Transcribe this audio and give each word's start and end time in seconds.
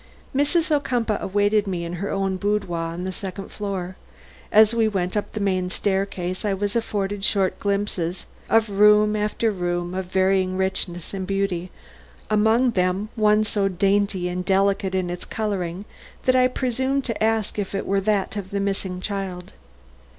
Mrs. 0.35 0.71
Ocumpaugh 0.71 1.21
awaited 1.21 1.67
me 1.67 1.85
in 1.85 1.93
her 2.01 2.09
own 2.09 2.35
boudoir 2.37 2.75
on 2.91 3.03
the 3.03 3.11
second 3.11 3.49
floor. 3.49 3.97
As 4.51 4.73
we 4.73 4.87
went 4.87 5.15
up 5.15 5.31
the 5.33 5.39
main 5.39 5.69
staircase 5.69 6.43
I 6.43 6.55
was 6.55 6.75
afforded 6.75 7.23
short 7.23 7.59
glimpses 7.59 8.25
of 8.49 8.67
room 8.71 9.15
after 9.15 9.51
room 9.51 9.93
of 9.93 10.05
varying 10.07 10.57
richness 10.57 11.13
and 11.13 11.27
beauty, 11.27 11.69
among 12.31 12.71
them 12.71 13.09
one 13.15 13.43
so 13.43 13.67
dainty 13.67 14.27
and 14.27 14.43
delicate 14.43 14.95
in 14.95 15.11
its 15.11 15.23
coloring 15.23 15.85
that 16.25 16.35
I 16.35 16.47
presumed 16.47 17.05
to 17.05 17.23
ask 17.23 17.59
if 17.59 17.75
it 17.75 17.85
were 17.85 18.01
that 18.01 18.35
of 18.35 18.49
the 18.49 18.59
missing 18.59 19.01
child. 19.01 19.51